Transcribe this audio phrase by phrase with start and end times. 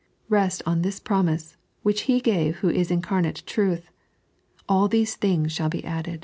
[0.31, 3.91] Kest on this promise, which He gave who is incarnate truth:"
[4.67, 6.19] All these things shall be added."